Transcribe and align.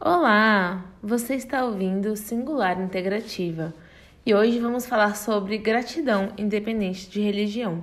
Olá, 0.00 0.84
você 1.00 1.36
está 1.36 1.64
ouvindo 1.64 2.16
Singular 2.16 2.78
Integrativa 2.80 3.72
e 4.26 4.34
hoje 4.34 4.58
vamos 4.58 4.84
falar 4.84 5.14
sobre 5.14 5.56
gratidão 5.56 6.32
independente 6.36 7.08
de 7.08 7.20
religião. 7.20 7.82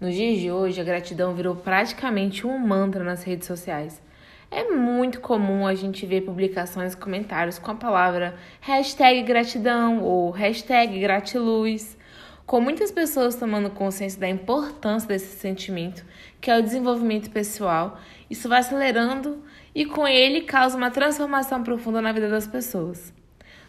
Nos 0.00 0.14
dias 0.14 0.40
de 0.40 0.50
hoje, 0.50 0.80
a 0.80 0.84
gratidão 0.84 1.34
virou 1.34 1.54
praticamente 1.54 2.46
um 2.46 2.58
mantra 2.58 3.04
nas 3.04 3.22
redes 3.22 3.46
sociais. 3.46 4.02
É 4.50 4.64
muito 4.70 5.20
comum 5.20 5.66
a 5.66 5.74
gente 5.74 6.06
ver 6.06 6.22
publicações 6.22 6.94
e 6.94 6.96
comentários 6.96 7.58
com 7.58 7.70
a 7.70 7.76
palavra 7.76 8.34
hashtag 8.60 9.22
gratidão 9.22 10.02
ou 10.02 10.30
hashtag 10.30 10.98
gratiluz, 10.98 11.96
com 12.46 12.60
muitas 12.60 12.90
pessoas 12.90 13.36
tomando 13.36 13.70
consciência 13.70 14.18
da 14.18 14.28
importância 14.28 15.08
desse 15.08 15.38
sentimento, 15.38 16.04
que 16.40 16.50
é 16.50 16.58
o 16.58 16.62
desenvolvimento 16.62 17.30
pessoal. 17.30 17.98
Isso 18.30 18.48
vai 18.48 18.60
acelerando 18.60 19.42
e 19.74 19.84
com 19.84 20.06
ele 20.06 20.42
causa 20.42 20.76
uma 20.76 20.90
transformação 20.90 21.62
profunda 21.62 22.00
na 22.00 22.12
vida 22.12 22.28
das 22.28 22.46
pessoas. 22.46 23.12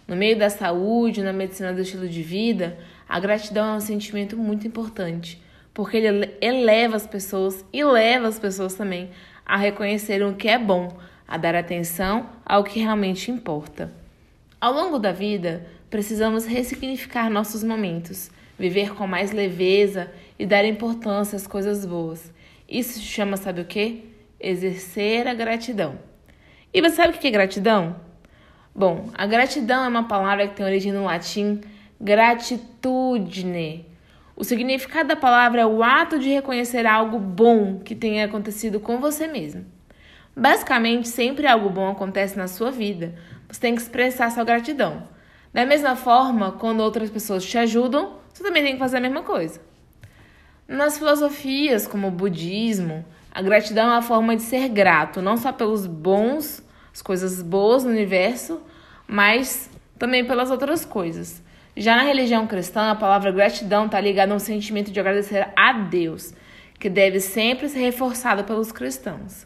No 0.07 0.15
meio 0.15 0.37
da 0.37 0.49
saúde, 0.49 1.23
na 1.23 1.33
medicina 1.33 1.73
do 1.73 1.81
estilo 1.81 2.07
de 2.07 2.21
vida, 2.21 2.77
a 3.09 3.19
gratidão 3.19 3.73
é 3.73 3.77
um 3.77 3.81
sentimento 3.81 4.37
muito 4.37 4.67
importante, 4.67 5.41
porque 5.73 5.97
ele 5.97 6.31
eleva 6.39 6.95
as 6.95 7.07
pessoas 7.07 7.65
e 7.73 7.83
leva 7.83 8.27
as 8.27 8.37
pessoas 8.37 8.75
também 8.75 9.09
a 9.45 9.57
reconhecerem 9.57 10.27
o 10.27 10.35
que 10.35 10.47
é 10.47 10.59
bom, 10.59 10.95
a 11.27 11.37
dar 11.37 11.55
atenção 11.55 12.29
ao 12.45 12.63
que 12.63 12.79
realmente 12.79 13.31
importa. 13.31 13.91
Ao 14.61 14.73
longo 14.73 14.99
da 14.99 15.11
vida, 15.11 15.65
precisamos 15.89 16.45
ressignificar 16.45 17.29
nossos 17.29 17.63
momentos, 17.63 18.29
viver 18.57 18.93
com 18.93 19.07
mais 19.07 19.31
leveza 19.31 20.11
e 20.37 20.45
dar 20.45 20.65
importância 20.65 21.35
às 21.35 21.47
coisas 21.47 21.85
boas. 21.85 22.31
Isso 22.69 22.93
se 22.93 23.01
chama, 23.01 23.37
sabe 23.37 23.61
o 23.61 23.65
quê? 23.65 24.03
Exercer 24.39 25.27
a 25.27 25.33
gratidão. 25.33 25.99
E 26.73 26.81
você 26.81 26.95
sabe 26.95 27.15
o 27.15 27.19
que 27.19 27.27
é 27.27 27.31
gratidão? 27.31 27.95
Bom, 28.73 29.09
a 29.13 29.25
gratidão 29.25 29.85
é 29.85 29.87
uma 29.87 30.07
palavra 30.07 30.47
que 30.47 30.55
tem 30.55 30.65
origem 30.65 30.91
no 30.91 31.05
latim 31.05 31.61
gratitudine. 31.99 33.85
O 34.35 34.43
significado 34.43 35.07
da 35.07 35.15
palavra 35.15 35.61
é 35.61 35.65
o 35.65 35.81
ato 35.81 36.19
de 36.19 36.29
reconhecer 36.29 36.85
algo 36.85 37.17
bom 37.17 37.79
que 37.79 37.95
tenha 37.95 38.25
acontecido 38.25 38.81
com 38.81 38.99
você 38.99 39.27
mesmo. 39.27 39.65
Basicamente, 40.35 41.07
sempre 41.07 41.47
algo 41.47 41.69
bom 41.69 41.89
acontece 41.89 42.37
na 42.37 42.49
sua 42.49 42.69
vida. 42.69 43.15
Você 43.47 43.61
tem 43.61 43.73
que 43.73 43.81
expressar 43.81 44.29
sua 44.29 44.43
gratidão. 44.43 45.07
Da 45.53 45.65
mesma 45.65 45.95
forma, 45.95 46.51
quando 46.51 46.81
outras 46.81 47.09
pessoas 47.09 47.45
te 47.45 47.57
ajudam, 47.57 48.17
você 48.33 48.43
também 48.43 48.61
tem 48.61 48.73
que 48.73 48.79
fazer 48.79 48.97
a 48.97 49.01
mesma 49.01 49.23
coisa. 49.23 49.61
Nas 50.67 50.97
filosofias 50.97 51.87
como 51.87 52.09
o 52.09 52.11
budismo, 52.11 53.05
a 53.35 53.41
gratidão 53.41 53.87
é 53.89 53.95
uma 53.95 54.01
forma 54.01 54.33
de 54.33 54.43
ser 54.43 54.69
grato, 54.69 55.21
não 55.21 55.35
só 55.35 55.51
pelos 55.51 55.85
bons, 55.85 56.63
as 56.93 57.01
coisas 57.01 57.41
boas 57.41 57.83
no 57.83 57.89
universo, 57.89 58.61
mas 59.05 59.69
também 59.99 60.23
pelas 60.23 60.49
outras 60.49 60.85
coisas. 60.85 61.43
Já 61.75 61.97
na 61.97 62.03
religião 62.03 62.47
cristã, 62.47 62.91
a 62.91 62.95
palavra 62.95 63.33
gratidão 63.33 63.87
está 63.87 63.99
ligada 63.99 64.31
a 64.31 64.37
um 64.37 64.39
sentimento 64.39 64.89
de 64.89 64.97
agradecer 65.01 65.49
a 65.53 65.73
Deus, 65.73 66.33
que 66.79 66.89
deve 66.89 67.19
sempre 67.19 67.67
ser 67.67 67.79
reforçado 67.79 68.45
pelos 68.45 68.71
cristãos. 68.71 69.45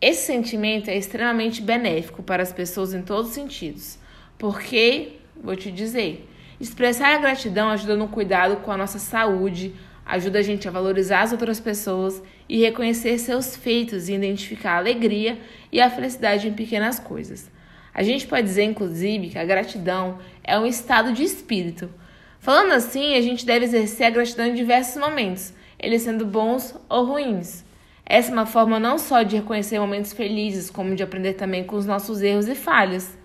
Esse 0.00 0.24
sentimento 0.24 0.88
é 0.88 0.96
extremamente 0.96 1.60
benéfico 1.60 2.22
para 2.22 2.42
as 2.42 2.50
pessoas 2.50 2.94
em 2.94 3.02
todos 3.02 3.28
os 3.28 3.34
sentidos, 3.34 3.98
porque, 4.38 5.18
vou 5.36 5.54
te 5.54 5.70
dizer, 5.70 6.26
expressar 6.58 7.14
a 7.14 7.18
gratidão 7.18 7.68
ajuda 7.68 7.94
no 7.94 8.08
cuidado 8.08 8.56
com 8.62 8.72
a 8.72 8.76
nossa 8.78 8.98
saúde, 8.98 9.74
ajuda 10.06 10.38
a 10.38 10.42
gente 10.42 10.68
a 10.68 10.70
valorizar 10.70 11.22
as 11.22 11.32
outras 11.32 11.58
pessoas 11.58 12.22
e 12.48 12.60
reconhecer 12.60 13.18
seus 13.18 13.56
feitos 13.56 14.08
e 14.08 14.14
identificar 14.14 14.74
a 14.74 14.78
alegria 14.78 15.38
e 15.72 15.80
a 15.80 15.90
felicidade 15.90 16.46
em 16.46 16.52
pequenas 16.52 17.00
coisas. 17.00 17.50
A 17.92 18.02
gente 18.02 18.26
pode 18.26 18.44
dizer, 18.44 18.62
inclusive, 18.62 19.30
que 19.30 19.38
a 19.38 19.44
gratidão 19.44 20.18
é 20.44 20.56
um 20.56 20.66
estado 20.66 21.12
de 21.12 21.24
espírito. 21.24 21.90
Falando 22.38 22.72
assim, 22.72 23.16
a 23.16 23.20
gente 23.20 23.44
deve 23.44 23.64
exercer 23.64 24.06
a 24.06 24.10
gratidão 24.10 24.46
em 24.46 24.54
diversos 24.54 24.96
momentos, 24.96 25.52
eles 25.78 26.02
sendo 26.02 26.24
bons 26.24 26.78
ou 26.88 27.04
ruins. 27.04 27.64
Essa 28.04 28.30
é 28.30 28.32
uma 28.32 28.46
forma 28.46 28.78
não 28.78 28.98
só 28.98 29.24
de 29.24 29.36
reconhecer 29.36 29.80
momentos 29.80 30.12
felizes, 30.12 30.70
como 30.70 30.94
de 30.94 31.02
aprender 31.02 31.34
também 31.34 31.64
com 31.64 31.74
os 31.74 31.86
nossos 31.86 32.22
erros 32.22 32.46
e 32.46 32.54
falhas. 32.54 33.18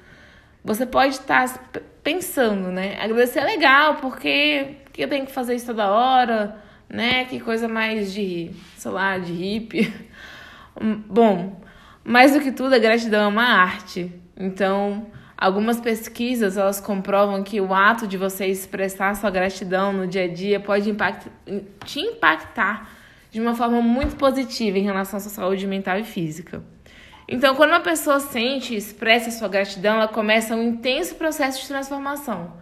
Você 0.64 0.88
pode 0.88 1.16
estar 1.16 1.72
pensando, 2.02 2.72
né? 2.72 2.98
Agradecer 3.00 3.40
é 3.40 3.44
legal, 3.44 3.98
porque, 3.98 4.78
porque 4.86 5.04
eu 5.04 5.08
tenho 5.08 5.28
que 5.28 5.32
fazer 5.32 5.54
isso 5.54 5.68
toda 5.68 5.92
hora 5.92 6.71
né? 6.92 7.26
Que 7.26 7.40
coisa 7.40 7.68
mais 7.68 8.14
de, 8.14 8.52
sei 8.76 8.92
lá, 8.92 9.18
de 9.18 9.32
hippie. 9.32 9.94
Bom, 11.08 11.62
mais 12.04 12.34
do 12.34 12.42
que 12.42 12.52
tudo, 12.52 12.76
a 12.76 12.80
gratidão 12.80 13.24
é 13.24 13.28
uma 13.28 13.44
arte. 13.44 14.12
Então, 14.38 15.08
algumas 15.38 15.80
pesquisas 15.80 16.58
elas 16.58 16.80
comprovam 16.80 17.44
que 17.44 17.62
o 17.62 17.74
ato 17.74 18.06
de 18.06 18.18
você 18.18 18.48
expressar 18.48 19.16
sua 19.16 19.30
gratidão 19.30 19.94
no 19.94 20.06
dia 20.06 20.26
a 20.26 20.28
dia 20.28 20.60
pode 20.60 20.90
impact, 20.90 21.30
te 21.86 22.00
impactar 22.00 22.90
de 23.32 23.40
uma 23.40 23.56
forma 23.56 23.82
muito 23.82 24.18
positiva 24.18 24.78
em 24.78 24.84
relação 24.84 25.18
à 25.18 25.20
sua 25.22 25.32
saúde 25.32 25.66
mental 25.66 25.98
e 25.98 26.04
física. 26.04 26.62
Então, 27.28 27.56
quando 27.56 27.70
uma 27.70 27.80
pessoa 27.80 28.20
sente 28.20 28.74
e 28.74 28.78
expressa 28.78 29.32
sua 29.32 29.48
gratidão, 29.48 29.96
ela 29.96 30.08
começa 30.10 30.54
um 30.54 30.62
intenso 30.62 31.16
processo 31.16 31.62
de 31.62 31.68
transformação 31.70 32.61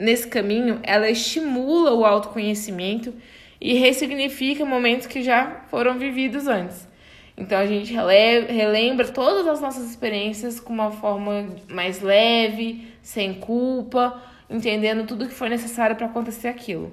nesse 0.00 0.26
caminho, 0.26 0.80
ela 0.82 1.08
estimula 1.10 1.92
o 1.92 2.04
autoconhecimento 2.04 3.12
e 3.60 3.74
ressignifica 3.74 4.64
momentos 4.64 5.06
que 5.06 5.22
já 5.22 5.64
foram 5.70 5.98
vividos 5.98 6.48
antes. 6.48 6.88
Então 7.36 7.58
a 7.58 7.66
gente 7.66 7.92
relembra 7.92 9.08
todas 9.08 9.46
as 9.46 9.60
nossas 9.60 9.88
experiências 9.88 10.58
com 10.58 10.72
uma 10.72 10.90
forma 10.90 11.54
mais 11.68 12.00
leve, 12.00 12.88
sem 13.02 13.34
culpa, 13.34 14.20
entendendo 14.48 15.06
tudo 15.06 15.28
que 15.28 15.34
foi 15.34 15.48
necessário 15.48 15.96
para 15.96 16.06
acontecer 16.06 16.48
aquilo. 16.48 16.92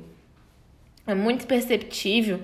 É 1.05 1.15
muito 1.15 1.47
perceptível 1.47 2.41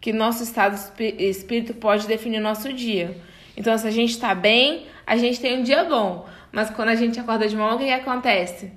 que 0.00 0.12
nosso 0.12 0.42
estado 0.42 0.78
espírito 1.18 1.74
pode 1.74 2.06
definir 2.06 2.40
nosso 2.40 2.72
dia. 2.72 3.16
Então, 3.56 3.76
se 3.76 3.86
a 3.86 3.90
gente 3.90 4.10
está 4.10 4.34
bem, 4.34 4.86
a 5.06 5.16
gente 5.16 5.40
tem 5.40 5.58
um 5.58 5.62
dia 5.62 5.84
bom. 5.84 6.26
Mas 6.52 6.70
quando 6.70 6.90
a 6.90 6.94
gente 6.94 7.18
acorda 7.18 7.48
de 7.48 7.56
manhã, 7.56 7.74
o 7.74 7.78
que, 7.78 7.84
que 7.84 7.90
acontece? 7.90 8.70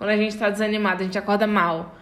Quando 0.00 0.10
a 0.12 0.16
gente 0.16 0.38
tá 0.38 0.48
desanimado, 0.48 1.02
a 1.02 1.04
gente 1.04 1.18
acorda 1.18 1.46
mal. 1.46 1.94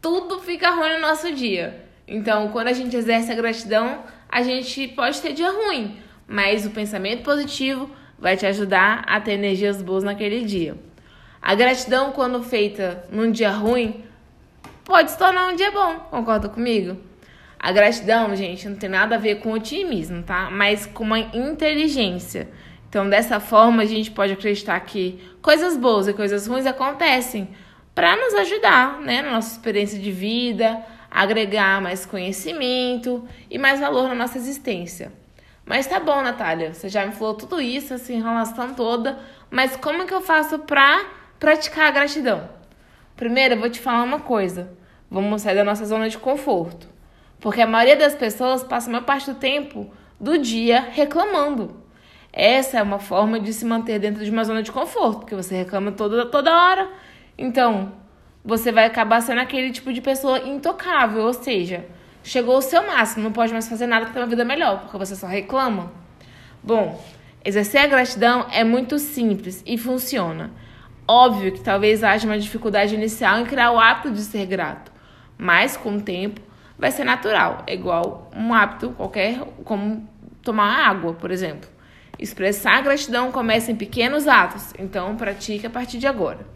Tudo 0.00 0.38
fica 0.38 0.70
ruim 0.70 0.92
no 0.92 1.00
nosso 1.00 1.34
dia. 1.34 1.84
Então, 2.06 2.46
quando 2.50 2.68
a 2.68 2.72
gente 2.72 2.96
exerce 2.96 3.32
a 3.32 3.34
gratidão, 3.34 4.04
a 4.28 4.40
gente 4.40 4.86
pode 4.86 5.20
ter 5.20 5.32
dia 5.32 5.50
ruim, 5.50 5.98
mas 6.28 6.64
o 6.64 6.70
pensamento 6.70 7.24
positivo 7.24 7.90
vai 8.16 8.36
te 8.36 8.46
ajudar 8.46 9.02
a 9.04 9.20
ter 9.20 9.32
energias 9.32 9.82
boas 9.82 10.04
naquele 10.04 10.44
dia. 10.44 10.76
A 11.42 11.56
gratidão, 11.56 12.12
quando 12.12 12.40
feita 12.40 13.04
num 13.10 13.32
dia 13.32 13.50
ruim, 13.50 14.04
pode 14.84 15.10
se 15.10 15.18
tornar 15.18 15.48
um 15.48 15.56
dia 15.56 15.72
bom, 15.72 15.96
concorda 16.12 16.48
comigo? 16.48 16.96
A 17.58 17.72
gratidão, 17.72 18.36
gente, 18.36 18.68
não 18.68 18.76
tem 18.76 18.88
nada 18.88 19.16
a 19.16 19.18
ver 19.18 19.40
com 19.40 19.50
otimismo, 19.50 20.22
tá? 20.22 20.52
Mas 20.52 20.86
com 20.86 21.02
uma 21.02 21.18
inteligência. 21.18 22.48
Então, 22.88 23.08
dessa 23.08 23.38
forma, 23.38 23.82
a 23.82 23.86
gente 23.86 24.10
pode 24.10 24.32
acreditar 24.32 24.78
que 24.80 25.20
coisas 25.42 25.76
boas 25.76 26.08
e 26.08 26.12
coisas 26.12 26.46
ruins 26.46 26.66
acontecem 26.66 27.48
para 27.94 28.16
nos 28.16 28.34
ajudar, 28.34 29.00
né, 29.00 29.22
na 29.22 29.32
nossa 29.32 29.52
experiência 29.52 29.98
de 29.98 30.10
vida, 30.10 30.82
agregar 31.10 31.80
mais 31.80 32.06
conhecimento 32.06 33.26
e 33.50 33.58
mais 33.58 33.80
valor 33.80 34.08
na 34.08 34.14
nossa 34.14 34.38
existência. 34.38 35.12
Mas 35.66 35.86
tá 35.86 36.00
bom, 36.00 36.22
Natália, 36.22 36.72
você 36.72 36.88
já 36.88 37.04
me 37.04 37.12
falou 37.12 37.34
tudo 37.34 37.60
isso, 37.60 37.92
essa 37.92 38.12
enrolação 38.12 38.72
toda, 38.72 39.18
mas 39.50 39.76
como 39.76 40.06
que 40.06 40.14
eu 40.14 40.22
faço 40.22 40.60
para 40.60 41.04
praticar 41.38 41.88
a 41.88 41.90
gratidão? 41.90 42.48
Primeiro, 43.16 43.54
eu 43.54 43.60
vou 43.60 43.68
te 43.68 43.80
falar 43.80 44.02
uma 44.02 44.20
coisa. 44.20 44.70
Vamos 45.10 45.42
sair 45.42 45.56
da 45.56 45.64
nossa 45.64 45.84
zona 45.84 46.08
de 46.08 46.16
conforto. 46.16 46.88
Porque 47.40 47.60
a 47.60 47.66
maioria 47.66 47.96
das 47.96 48.14
pessoas 48.14 48.62
passa 48.62 48.88
a 48.88 48.92
maior 48.92 49.04
parte 49.04 49.30
do 49.30 49.38
tempo 49.38 49.90
do 50.20 50.38
dia 50.38 50.80
reclamando. 50.80 51.77
Essa 52.38 52.78
é 52.78 52.82
uma 52.84 53.00
forma 53.00 53.40
de 53.40 53.52
se 53.52 53.64
manter 53.64 53.98
dentro 53.98 54.24
de 54.24 54.30
uma 54.30 54.44
zona 54.44 54.62
de 54.62 54.70
conforto, 54.70 55.18
porque 55.18 55.34
você 55.34 55.56
reclama 55.56 55.90
toda, 55.90 56.24
toda 56.26 56.56
hora. 56.56 56.88
Então, 57.36 57.90
você 58.44 58.70
vai 58.70 58.84
acabar 58.84 59.20
sendo 59.20 59.40
aquele 59.40 59.72
tipo 59.72 59.92
de 59.92 60.00
pessoa 60.00 60.38
intocável, 60.46 61.24
ou 61.24 61.32
seja, 61.32 61.84
chegou 62.22 62.54
ao 62.54 62.62
seu 62.62 62.86
máximo, 62.86 63.24
não 63.24 63.32
pode 63.32 63.52
mais 63.52 63.68
fazer 63.68 63.88
nada 63.88 64.04
para 64.04 64.14
ter 64.14 64.20
uma 64.20 64.28
vida 64.28 64.44
melhor, 64.44 64.82
porque 64.82 64.96
você 64.96 65.16
só 65.16 65.26
reclama. 65.26 65.90
Bom, 66.62 67.04
exercer 67.44 67.80
a 67.80 67.88
gratidão 67.88 68.46
é 68.52 68.62
muito 68.62 69.00
simples 69.00 69.60
e 69.66 69.76
funciona. 69.76 70.52
Óbvio 71.08 71.50
que 71.50 71.60
talvez 71.60 72.04
haja 72.04 72.24
uma 72.24 72.38
dificuldade 72.38 72.94
inicial 72.94 73.40
em 73.40 73.46
criar 73.46 73.72
o 73.72 73.80
hábito 73.80 74.12
de 74.12 74.20
ser 74.20 74.46
grato, 74.46 74.92
mas 75.36 75.76
com 75.76 75.96
o 75.96 76.00
tempo 76.00 76.40
vai 76.78 76.92
ser 76.92 77.02
natural, 77.02 77.64
é 77.66 77.74
igual 77.74 78.30
um 78.32 78.54
hábito 78.54 78.90
qualquer, 78.90 79.40
como 79.64 80.08
tomar 80.40 80.88
água, 80.88 81.14
por 81.14 81.32
exemplo. 81.32 81.77
Expressar 82.18 82.82
gratidão 82.82 83.30
começa 83.30 83.70
em 83.70 83.76
pequenos 83.76 84.26
atos, 84.26 84.72
então 84.78 85.16
pratique 85.16 85.66
a 85.66 85.70
partir 85.70 85.98
de 85.98 86.06
agora. 86.06 86.46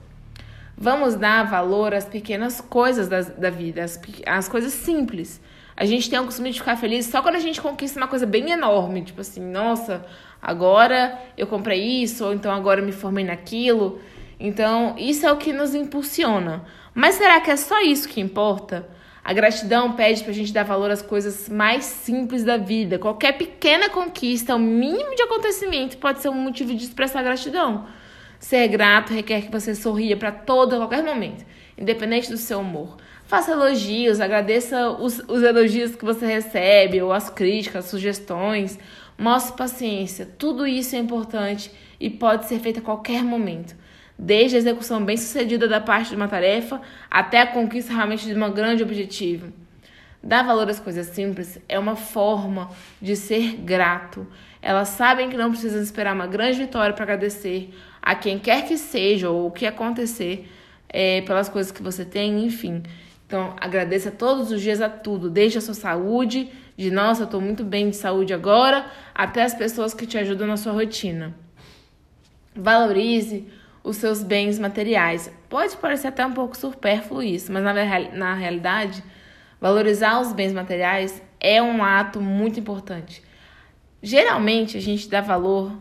Vamos 0.77 1.15
dar 1.15 1.45
valor 1.45 1.95
às 1.95 2.05
pequenas 2.05 2.61
coisas 2.61 3.07
da, 3.07 3.21
da 3.21 3.51
vida, 3.51 3.85
às, 3.85 4.01
às 4.27 4.49
coisas 4.49 4.73
simples. 4.73 5.41
A 5.77 5.85
gente 5.85 6.11
tem 6.11 6.19
o 6.19 6.25
costume 6.25 6.51
de 6.51 6.59
ficar 6.59 6.77
feliz 6.77 7.07
só 7.07 7.23
quando 7.23 7.37
a 7.37 7.41
gente 7.41 7.61
conquista 7.61 8.01
uma 8.01 8.09
coisa 8.09 8.27
bem 8.27 8.51
enorme, 8.51 9.03
tipo 9.03 9.21
assim, 9.21 9.41
nossa, 9.41 10.05
agora 10.41 11.19
eu 11.39 11.47
comprei 11.47 12.03
isso, 12.03 12.25
ou 12.25 12.35
então 12.35 12.53
agora 12.53 12.81
eu 12.81 12.85
me 12.85 12.93
formei 12.93 13.25
naquilo. 13.25 14.01
Então, 14.41 14.97
isso 14.99 15.25
é 15.25 15.31
o 15.31 15.37
que 15.37 15.53
nos 15.53 15.75
impulsiona. 15.75 16.65
Mas 16.93 17.15
será 17.15 17.41
que 17.41 17.51
é 17.51 17.57
só 17.57 17.81
isso 17.81 18.09
que 18.09 18.21
importa? 18.21 18.89
A 19.25 19.33
gratidão 19.33 19.93
pede 19.93 20.25
pra 20.25 20.33
gente 20.33 20.53
dar 20.53 20.65
valor 20.65 20.91
às 20.91 21.01
coisas 21.01 21.49
mais 21.49 21.85
simples 21.85 22.43
da 22.43 22.57
vida. 22.57 22.99
Qualquer 22.99 23.39
pequena 23.39 23.89
conquista, 23.89 24.57
o 24.57 24.59
mínimo 24.59 25.15
de 25.15 25.23
acontecimento 25.23 25.97
pode 25.99 26.21
ser 26.21 26.29
um 26.29 26.35
motivo 26.35 26.75
de 26.75 26.85
expressar 26.85 27.23
gratidão. 27.23 27.87
Ser 28.41 28.67
grato 28.67 29.13
requer 29.13 29.43
que 29.43 29.53
você 29.53 29.77
sorria 29.77 30.17
para 30.17 30.33
todo 30.33 30.77
qualquer 30.77 31.05
momento, 31.05 31.45
independente 31.79 32.29
do 32.29 32.37
seu 32.37 32.59
humor. 32.59 32.97
Faça 33.25 33.53
elogios, 33.53 34.21
agradeça 34.21 34.91
os, 34.91 35.21
os 35.29 35.43
elogios 35.43 35.95
que 35.95 36.05
você 36.05 36.27
recebe, 36.27 37.01
ou 37.01 37.13
as 37.13 37.31
críticas, 37.31 37.85
as 37.85 37.91
sugestões. 37.93 38.77
Mostre 39.17 39.57
paciência. 39.57 40.29
Tudo 40.37 40.67
isso 40.67 40.97
é 40.97 40.99
importante 40.99 41.71
e 42.01 42.11
pode 42.11 42.47
ser 42.47 42.59
feito 42.59 42.81
a 42.81 42.83
qualquer 42.83 43.23
momento 43.23 43.77
desde 44.23 44.57
a 44.57 44.59
execução 44.61 45.05
bem-sucedida 45.05 45.67
da 45.67 45.81
parte 45.81 46.11
de 46.11 46.17
uma 46.17 46.29
tarefa 46.29 46.81
até 47.11 47.41
a 47.41 47.47
conquista 47.47 47.93
realmente 47.93 48.25
de 48.25 48.39
um 48.39 48.53
grande 48.53 48.81
objetivo. 48.81 49.53
Dar 50.23 50.45
valor 50.45 50.71
às 50.71 50.79
coisas 50.79 51.09
simples 51.09 51.59
é 51.69 51.77
uma 51.77 51.97
forma 51.97 52.71
de 53.01 53.17
ser 53.17 53.57
grato. 53.57 54.25
Elas 54.63 54.91
sabem 54.91 55.29
que 55.29 55.37
não 55.37 55.51
precisam 55.51 55.83
esperar 55.83 56.15
uma 56.15 56.29
grande 56.29 56.59
vitória 56.59 56.95
para 56.95 57.03
agradecer 57.03 57.75
a 58.01 58.15
quem 58.15 58.39
quer 58.39 58.65
que 58.65 58.79
seja 58.79 59.29
ou 59.29 59.49
o 59.49 59.51
que 59.51 59.67
acontecer 59.67 60.49
é, 60.89 61.23
pelas 61.23 61.49
coisas 61.49 61.73
que 61.73 61.83
você 61.83 62.05
tem, 62.05 62.45
enfim. 62.45 62.85
Então, 63.27 63.57
agradeça 63.61 64.13
todos 64.13 64.53
os 64.53 64.61
dias 64.61 64.81
a 64.81 64.89
tudo, 64.89 65.29
desde 65.29 65.59
a 65.59 65.61
sua 65.61 65.75
saúde, 65.75 66.49
de 66.77 66.93
nossa, 66.93 67.23
eu 67.23 67.25
estou 67.25 67.41
muito 67.41 67.65
bem 67.65 67.91
de 67.91 67.97
saúde 67.97 68.33
agora, 68.33 68.87
até 69.13 69.43
as 69.43 69.55
pessoas 69.55 69.93
que 69.93 70.07
te 70.07 70.17
ajudam 70.17 70.47
na 70.47 70.57
sua 70.57 70.73
rotina. 70.73 71.35
Valorize 72.55 73.49
os 73.83 73.97
seus 73.97 74.23
bens 74.23 74.59
materiais. 74.59 75.31
Pode 75.49 75.77
parecer 75.77 76.09
até 76.09 76.25
um 76.25 76.33
pouco 76.33 76.57
supérfluo 76.57 77.23
isso, 77.23 77.53
mas 77.53 77.63
na, 77.63 77.73
na 78.13 78.35
realidade, 78.35 79.03
valorizar 79.61 80.21
os 80.21 80.33
bens 80.33 80.53
materiais 80.53 81.23
é 81.41 81.61
um 81.61 81.83
ato 81.83 82.21
muito 82.21 82.61
importante. 82.61 83.23
Geralmente, 84.03 84.77
a 84.77 84.81
gente 84.81 85.09
dá 85.09 85.21
valor 85.21 85.73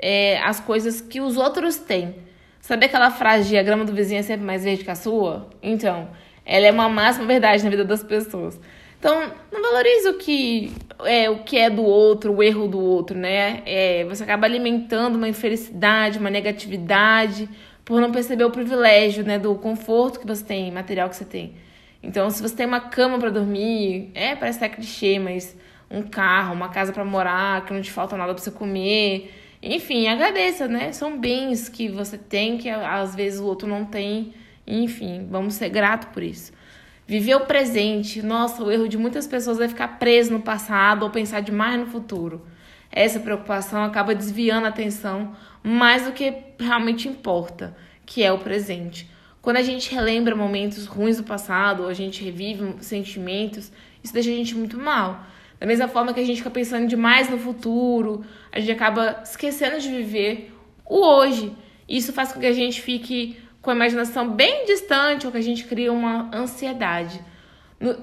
é, 0.00 0.40
às 0.42 0.60
coisas 0.60 1.00
que 1.00 1.20
os 1.20 1.36
outros 1.36 1.76
têm. 1.76 2.14
Sabe 2.60 2.86
aquela 2.86 3.10
frase 3.10 3.48
de 3.48 3.58
a 3.58 3.62
grama 3.62 3.84
do 3.84 3.92
vizinho 3.92 4.20
é 4.20 4.22
sempre 4.22 4.44
mais 4.44 4.64
verde 4.64 4.84
que 4.84 4.90
a 4.90 4.94
sua? 4.94 5.48
Então, 5.62 6.08
ela 6.44 6.66
é 6.66 6.70
uma 6.70 6.88
máxima 6.88 7.26
verdade 7.26 7.64
na 7.64 7.70
vida 7.70 7.84
das 7.84 8.02
pessoas. 8.02 8.60
Então, 9.00 9.32
não 9.50 9.62
valorize 9.62 10.08
o 10.10 10.18
que 10.18 10.72
é 11.04 11.30
o 11.30 11.38
que 11.42 11.56
é 11.56 11.70
do 11.70 11.82
outro, 11.82 12.34
o 12.34 12.42
erro 12.42 12.68
do 12.68 12.78
outro, 12.78 13.18
né? 13.18 13.62
É, 13.64 14.04
você 14.04 14.22
acaba 14.22 14.46
alimentando 14.46 15.16
uma 15.16 15.26
infelicidade, 15.26 16.18
uma 16.18 16.28
negatividade, 16.28 17.48
por 17.82 17.98
não 17.98 18.12
perceber 18.12 18.44
o 18.44 18.50
privilégio, 18.50 19.24
né, 19.24 19.38
do 19.38 19.54
conforto 19.54 20.20
que 20.20 20.26
você 20.26 20.44
tem, 20.44 20.70
material 20.70 21.08
que 21.08 21.16
você 21.16 21.24
tem. 21.24 21.54
Então, 22.02 22.28
se 22.30 22.42
você 22.42 22.54
tem 22.54 22.66
uma 22.66 22.80
cama 22.80 23.18
para 23.18 23.30
dormir, 23.30 24.10
é, 24.14 24.36
parece 24.36 24.58
até 24.58 24.68
clichê, 24.68 25.18
mas 25.18 25.56
um 25.90 26.02
carro, 26.02 26.52
uma 26.52 26.68
casa 26.68 26.92
para 26.92 27.04
morar, 27.04 27.64
que 27.64 27.72
não 27.72 27.80
te 27.80 27.90
falta 27.90 28.16
nada 28.18 28.34
para 28.34 28.42
você 28.42 28.50
comer, 28.50 29.32
enfim, 29.62 30.08
agradeça, 30.08 30.68
né? 30.68 30.92
São 30.92 31.18
bens 31.18 31.70
que 31.70 31.88
você 31.88 32.18
tem 32.18 32.58
que 32.58 32.68
às 32.68 33.14
vezes 33.14 33.40
o 33.40 33.46
outro 33.46 33.66
não 33.66 33.86
tem. 33.86 34.34
Enfim, 34.66 35.26
vamos 35.30 35.54
ser 35.54 35.70
gratos 35.70 36.08
por 36.12 36.22
isso. 36.22 36.52
Viver 37.10 37.34
o 37.34 37.40
presente, 37.40 38.22
nossa, 38.22 38.62
o 38.62 38.70
erro 38.70 38.86
de 38.86 38.96
muitas 38.96 39.26
pessoas 39.26 39.58
é 39.58 39.66
ficar 39.66 39.98
preso 39.98 40.32
no 40.32 40.42
passado 40.42 41.02
ou 41.02 41.10
pensar 41.10 41.40
demais 41.40 41.76
no 41.76 41.86
futuro. 41.86 42.46
Essa 42.88 43.18
preocupação 43.18 43.82
acaba 43.82 44.14
desviando 44.14 44.66
a 44.66 44.68
atenção 44.68 45.34
mais 45.60 46.04
do 46.04 46.12
que 46.12 46.32
realmente 46.56 47.08
importa, 47.08 47.76
que 48.06 48.22
é 48.22 48.30
o 48.30 48.38
presente. 48.38 49.10
Quando 49.42 49.56
a 49.56 49.62
gente 49.62 49.92
relembra 49.92 50.36
momentos 50.36 50.86
ruins 50.86 51.16
do 51.16 51.24
passado, 51.24 51.82
ou 51.82 51.88
a 51.88 51.94
gente 51.94 52.22
revive 52.22 52.76
sentimentos, 52.80 53.72
isso 54.04 54.14
deixa 54.14 54.30
a 54.30 54.34
gente 54.34 54.54
muito 54.54 54.78
mal. 54.78 55.26
Da 55.58 55.66
mesma 55.66 55.88
forma 55.88 56.14
que 56.14 56.20
a 56.20 56.24
gente 56.24 56.36
fica 56.36 56.50
pensando 56.50 56.86
demais 56.86 57.28
no 57.28 57.38
futuro, 57.38 58.24
a 58.52 58.60
gente 58.60 58.70
acaba 58.70 59.20
esquecendo 59.24 59.80
de 59.80 59.88
viver 59.88 60.54
o 60.86 61.04
hoje. 61.04 61.52
Isso 61.88 62.12
faz 62.12 62.32
com 62.32 62.38
que 62.38 62.46
a 62.46 62.52
gente 62.52 62.80
fique 62.80 63.36
com 63.62 63.70
a 63.70 63.74
imaginação 63.74 64.30
bem 64.30 64.64
distante 64.64 65.26
ou 65.26 65.32
que 65.32 65.38
a 65.38 65.42
gente 65.42 65.64
cria 65.64 65.92
uma 65.92 66.30
ansiedade. 66.34 67.20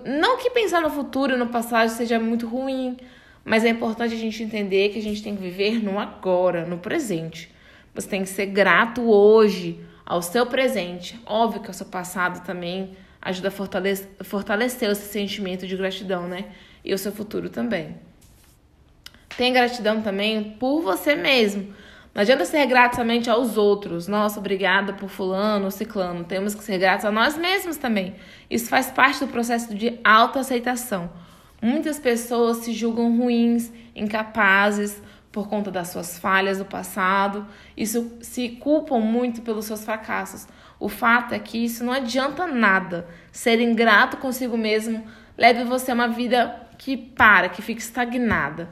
Não 0.05 0.37
que 0.37 0.49
pensar 0.49 0.81
no 0.81 0.89
futuro 0.89 1.37
no 1.37 1.47
passado 1.47 1.89
seja 1.89 2.19
muito 2.19 2.47
ruim, 2.47 2.97
mas 3.45 3.63
é 3.63 3.69
importante 3.69 4.13
a 4.13 4.17
gente 4.17 4.41
entender 4.43 4.89
que 4.89 4.99
a 4.99 5.01
gente 5.01 5.23
tem 5.23 5.35
que 5.35 5.41
viver 5.41 5.83
no 5.83 5.99
agora, 5.99 6.65
no 6.65 6.77
presente. 6.77 7.51
Você 7.93 8.07
tem 8.07 8.21
que 8.21 8.29
ser 8.29 8.47
grato 8.47 9.09
hoje 9.09 9.79
ao 10.05 10.21
seu 10.21 10.45
presente. 10.45 11.19
Óbvio 11.25 11.61
que 11.61 11.69
o 11.69 11.73
seu 11.73 11.85
passado 11.85 12.45
também 12.45 12.95
ajuda 13.21 13.47
a 13.47 13.51
fortalecer, 13.51 14.07
fortalecer 14.21 14.89
esse 14.89 15.11
sentimento 15.11 15.67
de 15.67 15.75
gratidão, 15.75 16.27
né? 16.27 16.45
E 16.83 16.93
o 16.93 16.97
seu 16.97 17.11
futuro 17.11 17.49
também. 17.49 17.95
Tem 19.35 19.53
gratidão 19.53 20.01
também 20.01 20.55
por 20.59 20.81
você 20.81 21.15
mesmo. 21.15 21.73
Não 22.17 22.23
adianta 22.23 22.45
ser 22.45 22.65
grato 22.65 22.95
somente 22.95 23.29
aos 23.29 23.57
outros. 23.57 24.07
Nossa, 24.07 24.39
obrigada 24.39 24.91
por 24.91 25.07
fulano 25.07 25.69
ciclano. 25.69 26.23
Temos 26.23 26.55
que 26.55 26.63
ser 26.63 26.79
gratos 26.79 27.05
a 27.05 27.11
nós 27.11 27.37
mesmos 27.37 27.77
também. 27.77 28.15
Isso 28.49 28.69
faz 28.69 28.89
parte 28.89 29.19
do 29.19 29.27
processo 29.27 29.75
de 29.75 29.99
autoaceitação. 30.03 31.11
Muitas 31.61 31.99
pessoas 31.99 32.57
se 32.57 32.73
julgam 32.73 33.15
ruins, 33.15 33.71
incapazes 33.95 34.99
por 35.31 35.47
conta 35.47 35.69
das 35.69 35.89
suas 35.89 36.17
falhas 36.17 36.57
do 36.57 36.65
passado. 36.65 37.45
Isso 37.77 38.11
se 38.19 38.49
culpam 38.49 38.99
muito 38.99 39.43
pelos 39.43 39.65
seus 39.65 39.85
fracassos. 39.85 40.47
O 40.79 40.89
fato 40.89 41.35
é 41.35 41.39
que 41.39 41.63
isso 41.63 41.83
não 41.83 41.93
adianta 41.93 42.47
nada. 42.47 43.07
Ser 43.31 43.61
ingrato 43.61 44.17
consigo 44.17 44.57
mesmo 44.57 45.05
leve 45.37 45.63
você 45.65 45.91
a 45.91 45.93
uma 45.93 46.07
vida 46.07 46.67
que 46.79 46.97
para, 46.97 47.47
que 47.47 47.61
fica 47.61 47.79
estagnada. 47.79 48.69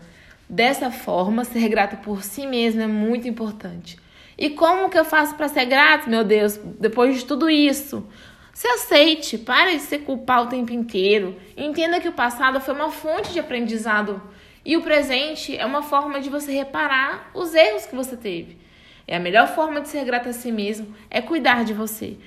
Dessa 0.48 0.92
forma, 0.92 1.44
ser 1.44 1.68
grato 1.68 1.98
por 1.98 2.24
si 2.24 2.46
mesmo 2.46 2.82
é 2.82 2.88
muito 2.88 3.28
importante. 3.28 3.98
E 4.38 4.50
como 4.50 4.90
que 4.90 4.98
eu 4.98 5.06
faço 5.06 5.36
para 5.36 5.48
ser 5.48 5.66
grato, 5.66 6.10
meu 6.10 6.24
Deus, 6.24 6.60
depois 6.80 7.18
de 7.18 7.26
tudo 7.26 7.50
isso? 7.50 8.08
Se 8.54 8.68
aceite, 8.68 9.38
pare 9.38 9.76
de 9.76 9.82
se 9.82 10.00
culpar 10.00 10.44
o 10.44 10.48
tempo 10.48 10.72
inteiro. 10.72 11.36
Entenda 11.58 12.00
que 12.00 12.08
o 12.08 12.14
passado 12.14 12.62
foi 12.62 12.74
uma 12.74 12.92
fonte 12.92 13.34
de 13.34 13.40
aprendizado 13.40 14.22
e 14.64 14.78
o 14.78 14.82
presente 14.82 15.58
é 15.58 15.66
uma 15.66 15.82
forma 15.82 16.20
de 16.20 16.30
você 16.30 16.52
reparar 16.52 17.32
os 17.34 17.54
erros 17.54 17.86
que 17.86 17.96
você 17.96 18.16
teve. 18.16 18.58
É 19.08 19.18
a 19.18 19.20
melhor 19.20 19.48
forma 19.48 19.82
de 19.82 19.90
ser 19.90 20.04
grato 20.04 20.30
a 20.30 20.34
si 20.34 20.52
mesmo 20.52 20.96
é 21.10 21.22
cuidar 21.22 21.64
de 21.64 21.74
você. 21.74 22.18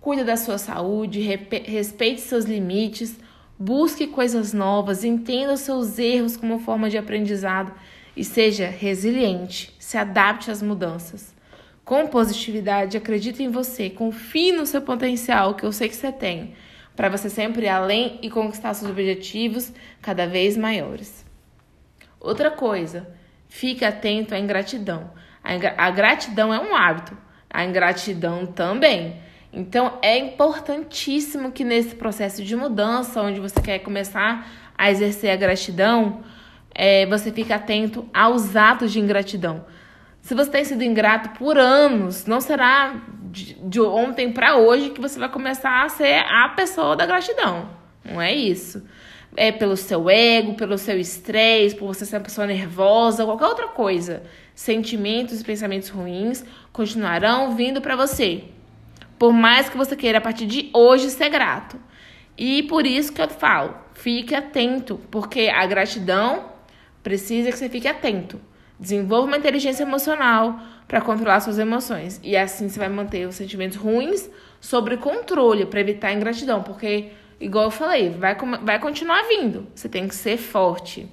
Cuide 0.00 0.24
da 0.24 0.36
sua 0.36 0.58
saúde, 0.58 1.20
respeite 1.20 2.20
seus 2.20 2.44
limites, 2.44 3.18
Busque 3.64 4.08
coisas 4.08 4.52
novas, 4.52 5.04
entenda 5.04 5.52
os 5.52 5.60
seus 5.60 5.96
erros 5.96 6.36
como 6.36 6.58
forma 6.58 6.90
de 6.90 6.98
aprendizado 6.98 7.72
e 8.16 8.24
seja 8.24 8.66
resiliente. 8.66 9.72
Se 9.78 9.96
adapte 9.96 10.50
às 10.50 10.60
mudanças. 10.60 11.32
Com 11.84 12.08
positividade, 12.08 12.96
acredite 12.96 13.40
em 13.40 13.52
você, 13.52 13.88
confie 13.88 14.50
no 14.50 14.66
seu 14.66 14.82
potencial, 14.82 15.54
que 15.54 15.62
eu 15.62 15.70
sei 15.70 15.88
que 15.88 15.94
você 15.94 16.10
tem, 16.10 16.54
para 16.96 17.08
você 17.08 17.30
sempre 17.30 17.66
ir 17.66 17.68
além 17.68 18.18
e 18.20 18.28
conquistar 18.28 18.74
seus 18.74 18.90
objetivos 18.90 19.72
cada 20.00 20.26
vez 20.26 20.56
maiores. 20.56 21.24
Outra 22.18 22.50
coisa, 22.50 23.14
fique 23.48 23.84
atento 23.84 24.34
à 24.34 24.40
ingratidão. 24.40 25.12
A 25.78 25.88
gratidão 25.92 26.52
é 26.52 26.58
um 26.58 26.74
hábito, 26.74 27.16
a 27.48 27.64
ingratidão 27.64 28.44
também. 28.44 29.22
Então 29.52 29.98
é 30.00 30.18
importantíssimo 30.18 31.52
que 31.52 31.62
nesse 31.62 31.94
processo 31.94 32.42
de 32.42 32.56
mudança, 32.56 33.20
onde 33.20 33.38
você 33.38 33.60
quer 33.60 33.80
começar 33.80 34.48
a 34.76 34.90
exercer 34.90 35.30
a 35.30 35.36
gratidão, 35.36 36.22
é, 36.74 37.04
você 37.06 37.30
fique 37.30 37.52
atento 37.52 38.08
aos 38.14 38.56
atos 38.56 38.90
de 38.90 38.98
ingratidão. 38.98 39.64
Se 40.22 40.34
você 40.34 40.50
tem 40.50 40.64
sido 40.64 40.82
ingrato 40.82 41.30
por 41.38 41.58
anos, 41.58 42.24
não 42.26 42.40
será 42.40 42.94
de, 43.24 43.54
de 43.54 43.80
ontem 43.80 44.32
para 44.32 44.56
hoje 44.56 44.90
que 44.90 45.00
você 45.00 45.18
vai 45.18 45.28
começar 45.28 45.84
a 45.84 45.88
ser 45.88 46.24
a 46.26 46.48
pessoa 46.50 46.96
da 46.96 47.04
gratidão. 47.04 47.68
Não 48.04 48.22
é 48.22 48.32
isso. 48.32 48.82
É 49.36 49.50
pelo 49.50 49.76
seu 49.76 50.08
ego, 50.08 50.54
pelo 50.54 50.78
seu 50.78 50.98
estresse, 50.98 51.74
por 51.74 51.86
você 51.86 52.06
ser 52.06 52.16
uma 52.16 52.22
pessoa 52.22 52.46
nervosa, 52.46 53.24
qualquer 53.24 53.46
outra 53.46 53.68
coisa. 53.68 54.22
Sentimentos 54.54 55.40
e 55.40 55.44
pensamentos 55.44 55.88
ruins 55.88 56.44
continuarão 56.72 57.54
vindo 57.56 57.80
para 57.80 57.96
você. 57.96 58.44
Por 59.22 59.32
mais 59.32 59.68
que 59.68 59.76
você 59.76 59.94
queira 59.94 60.18
a 60.18 60.20
partir 60.20 60.46
de 60.46 60.68
hoje 60.74 61.08
ser 61.08 61.28
grato. 61.28 61.78
E 62.36 62.64
por 62.64 62.84
isso 62.84 63.12
que 63.12 63.22
eu 63.22 63.28
falo, 63.28 63.72
fique 63.94 64.34
atento, 64.34 65.00
porque 65.12 65.42
a 65.42 65.64
gratidão 65.64 66.46
precisa 67.04 67.52
que 67.52 67.56
você 67.56 67.68
fique 67.68 67.86
atento. 67.86 68.40
Desenvolva 68.80 69.28
uma 69.28 69.36
inteligência 69.36 69.84
emocional 69.84 70.58
para 70.88 71.00
controlar 71.00 71.38
suas 71.38 71.60
emoções. 71.60 72.18
E 72.20 72.36
assim 72.36 72.68
você 72.68 72.80
vai 72.80 72.88
manter 72.88 73.28
os 73.28 73.36
sentimentos 73.36 73.78
ruins 73.78 74.28
sob 74.60 74.96
controle 74.96 75.66
para 75.66 75.78
evitar 75.78 76.08
a 76.08 76.14
ingratidão, 76.14 76.64
porque 76.64 77.12
igual 77.38 77.66
eu 77.66 77.70
falei, 77.70 78.10
vai, 78.10 78.34
vai 78.60 78.80
continuar 78.80 79.22
vindo. 79.28 79.68
Você 79.72 79.88
tem 79.88 80.08
que 80.08 80.16
ser 80.16 80.36
forte. 80.36 81.08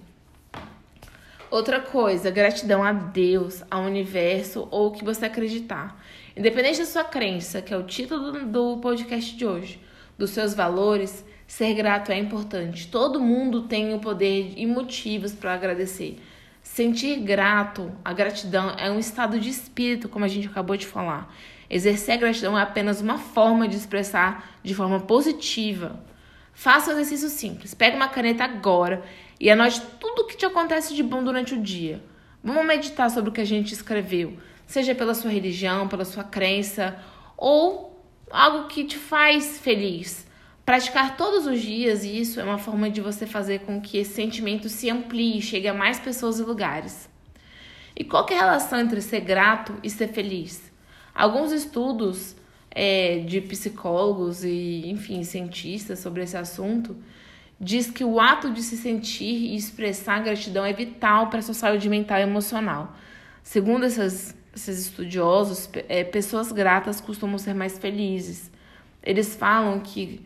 Outra 1.51 1.79
coisa, 1.79 2.31
gratidão 2.31 2.83
a 2.83 2.91
Deus, 2.91 3.63
ao 3.69 3.83
universo 3.83 4.67
ou 4.71 4.87
o 4.87 4.91
que 4.93 5.05
você 5.05 5.27
acreditar. 5.27 5.95
Independente 6.35 6.79
da 6.79 6.85
sua 6.85 7.03
crença, 7.03 7.61
que 7.61 7.73
é 7.73 7.77
o 7.77 7.83
título 7.83 8.45
do 8.45 8.77
podcast 8.77 9.35
de 9.35 9.45
hoje, 9.45 9.79
dos 10.17 10.29
seus 10.29 10.53
valores, 10.53 11.25
ser 11.47 11.73
grato 11.73 12.11
é 12.11 12.17
importante. 12.17 12.87
Todo 12.87 13.19
mundo 13.19 13.63
tem 13.63 13.93
o 13.93 13.99
poder 13.99 14.53
e 14.55 14.65
motivos 14.65 15.33
para 15.33 15.53
agradecer. 15.53 16.19
Sentir 16.61 17.19
grato, 17.21 17.91
a 18.05 18.13
gratidão 18.13 18.75
é 18.77 18.91
um 18.91 18.99
estado 18.99 19.39
de 19.39 19.49
espírito, 19.49 20.07
como 20.07 20.25
a 20.25 20.27
gente 20.27 20.47
acabou 20.47 20.77
de 20.77 20.85
falar. 20.85 21.33
Exercer 21.69 22.15
a 22.15 22.17
gratidão 22.17 22.57
é 22.57 22.61
apenas 22.61 23.01
uma 23.01 23.17
forma 23.17 23.67
de 23.67 23.75
expressar 23.75 24.57
de 24.63 24.75
forma 24.75 24.99
positiva. 24.99 25.99
Faça 26.53 26.89
um 26.89 26.93
exercício 26.93 27.29
simples. 27.29 27.73
Pega 27.73 27.95
uma 27.95 28.07
caneta 28.07 28.43
agora 28.43 29.03
e 29.39 29.49
anote 29.49 29.81
tudo 29.99 30.23
o 30.23 30.25
que 30.27 30.37
te 30.37 30.45
acontece 30.45 30.93
de 30.93 31.01
bom 31.01 31.23
durante 31.23 31.53
o 31.53 31.61
dia. 31.61 32.03
Vamos 32.43 32.65
meditar 32.65 33.09
sobre 33.09 33.29
o 33.29 33.33
que 33.33 33.41
a 33.41 33.45
gente 33.45 33.73
escreveu, 33.73 34.37
seja 34.69 34.93
pela 34.93 35.15
sua 35.15 35.31
religião, 35.31 35.87
pela 35.87 36.05
sua 36.05 36.23
crença 36.23 36.95
ou 37.35 37.99
algo 38.29 38.67
que 38.67 38.83
te 38.83 38.99
faz 38.99 39.57
feliz. 39.57 40.27
Praticar 40.63 41.17
todos 41.17 41.47
os 41.47 41.59
dias 41.59 42.03
isso 42.03 42.39
é 42.39 42.43
uma 42.43 42.59
forma 42.59 42.87
de 42.87 43.01
você 43.01 43.25
fazer 43.25 43.61
com 43.61 43.81
que 43.81 43.97
esse 43.97 44.13
sentimento 44.13 44.69
se 44.69 44.87
amplie 44.87 45.41
chegue 45.41 45.67
a 45.67 45.73
mais 45.73 45.99
pessoas 45.99 46.39
e 46.39 46.43
lugares. 46.43 47.09
E 47.97 48.03
qual 48.03 48.27
é 48.29 48.35
a 48.35 48.41
relação 48.41 48.79
entre 48.79 49.01
ser 49.01 49.21
grato 49.21 49.75
e 49.81 49.89
ser 49.89 50.09
feliz? 50.09 50.71
Alguns 51.15 51.51
estudos 51.51 52.35
é, 52.69 53.23
de 53.25 53.41
psicólogos 53.41 54.43
e, 54.43 54.83
enfim, 54.85 55.23
cientistas 55.23 55.97
sobre 55.97 56.21
esse 56.21 56.37
assunto 56.37 56.95
diz 57.59 57.89
que 57.89 58.03
o 58.03 58.19
ato 58.19 58.51
de 58.51 58.61
se 58.61 58.77
sentir 58.77 59.33
e 59.33 59.55
expressar 59.55 60.23
gratidão 60.23 60.63
é 60.63 60.73
vital 60.73 61.27
para 61.27 61.39
a 61.39 61.41
sua 61.41 61.55
saúde 61.55 61.89
mental 61.89 62.19
e 62.19 62.21
emocional. 62.21 62.95
Segundo 63.41 63.83
essas, 63.83 64.37
esses 64.59 64.85
estudiosos, 64.85 65.69
é, 65.87 66.03
pessoas 66.03 66.51
gratas 66.51 66.99
costumam 66.99 67.37
ser 67.37 67.53
mais 67.53 67.77
felizes. 67.77 68.51
Eles 69.01 69.35
falam 69.35 69.79
que 69.79 70.21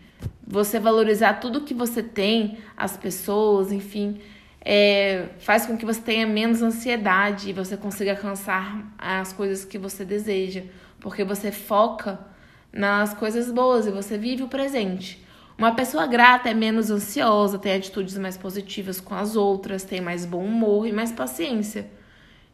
você 0.45 0.79
valorizar 0.79 1.35
tudo 1.35 1.61
que 1.61 1.73
você 1.73 2.01
tem, 2.01 2.57
as 2.75 2.97
pessoas, 2.97 3.71
enfim, 3.71 4.19
é, 4.61 5.27
faz 5.39 5.65
com 5.65 5.77
que 5.77 5.85
você 5.85 6.01
tenha 6.01 6.25
menos 6.25 6.61
ansiedade 6.61 7.49
e 7.49 7.53
você 7.53 7.77
consiga 7.77 8.11
alcançar 8.11 8.93
as 8.97 9.31
coisas 9.33 9.63
que 9.63 9.77
você 9.77 10.03
deseja, 10.03 10.63
porque 10.99 11.23
você 11.23 11.51
foca 11.51 12.19
nas 12.71 13.13
coisas 13.13 13.51
boas 13.51 13.85
e 13.85 13.91
você 13.91 14.17
vive 14.17 14.43
o 14.43 14.47
presente. 14.47 15.23
Uma 15.57 15.75
pessoa 15.75 16.07
grata 16.07 16.49
é 16.49 16.53
menos 16.53 16.89
ansiosa, 16.89 17.59
tem 17.59 17.73
atitudes 17.73 18.17
mais 18.17 18.37
positivas 18.37 18.99
com 18.99 19.13
as 19.13 19.35
outras, 19.35 19.83
tem 19.83 20.01
mais 20.01 20.25
bom 20.25 20.43
humor 20.43 20.87
e 20.87 20.91
mais 20.91 21.11
paciência. 21.11 21.87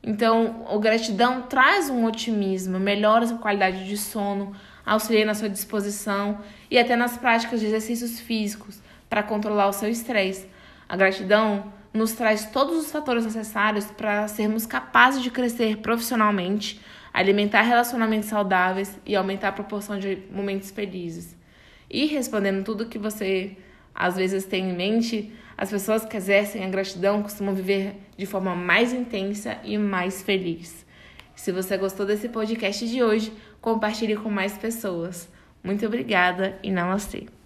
Então, 0.02 0.66
a 0.70 0.78
gratidão 0.78 1.44
traz 1.44 1.90
um 1.90 2.06
otimismo, 2.06 2.80
melhora 2.80 3.26
a 3.26 3.28
sua 3.28 3.38
qualidade 3.38 3.86
de 3.86 3.98
sono, 3.98 4.56
auxilia 4.86 5.26
na 5.26 5.34
sua 5.34 5.50
disposição 5.50 6.40
e 6.72 6.78
até 6.78 6.96
nas 6.96 7.18
práticas 7.18 7.60
de 7.60 7.66
exercícios 7.66 8.20
físicos 8.20 8.82
para 9.10 9.22
controlar 9.22 9.68
o 9.68 9.74
seu 9.74 9.90
estresse. 9.90 10.48
A 10.88 10.96
gratidão 10.96 11.72
nos 11.94 12.14
traz 12.14 12.46
todos 12.46 12.78
os 12.78 12.92
fatores 12.92 13.26
necessários 13.26 13.86
para 13.86 14.28
sermos 14.28 14.66
capazes 14.66 15.22
de 15.22 15.30
crescer 15.30 15.78
profissionalmente, 15.78 16.80
alimentar 17.14 17.62
relacionamentos 17.62 18.30
saudáveis 18.30 18.98
e 19.06 19.16
aumentar 19.16 19.50
a 19.50 19.54
proporção 19.54 20.00
de 20.00 20.20
momentos 20.32 20.72
felizes. 20.72 21.36
E 21.90 22.06
respondendo 22.06 22.64
tudo 22.64 22.86
que 22.86 23.00
você 23.00 23.58
às 23.94 24.16
vezes 24.16 24.46
tem 24.46 24.70
em 24.70 24.76
mente, 24.76 25.34
as 25.62 25.70
pessoas 25.70 26.06
que 26.06 26.16
exercem 26.16 26.64
a 26.64 26.70
gratidão 26.70 27.22
costumam 27.22 27.54
viver 27.54 27.98
de 28.16 28.26
forma 28.26 28.56
mais 28.56 28.94
intensa 28.94 29.58
e 29.62 29.78
mais 29.78 30.22
feliz. 30.22 30.86
Se 31.36 31.52
você 31.52 31.78
gostou 31.78 32.06
desse 32.06 32.30
podcast 32.30 32.88
de 32.88 33.04
hoje, 33.04 33.34
compartilhe 33.60 34.16
com 34.16 34.30
mais 34.30 34.58
pessoas. 34.58 35.28
Muito 35.62 35.86
obrigada 35.86 36.58
e 36.64 36.72
namastê! 36.72 37.39